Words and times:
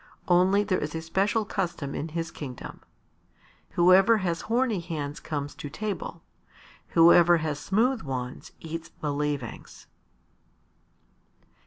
Only 0.27 0.63
there 0.63 0.79
is 0.79 0.95
a 0.95 1.01
special 1.03 1.45
custom 1.45 1.93
in 1.93 2.07
his 2.07 2.31
kingdom 2.31 2.79
whoever 3.77 4.17
has 4.25 4.41
horny 4.41 4.79
hands 4.79 5.19
comes 5.19 5.53
to 5.53 5.69
table; 5.69 6.23
whoever 6.97 7.37
has 7.37 7.59
smooth 7.59 8.01
ones 8.01 8.51
eats 8.59 8.89
the 9.01 9.13
leavings. 9.13 9.85